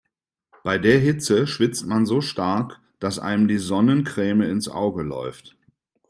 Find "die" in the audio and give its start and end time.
3.47-3.59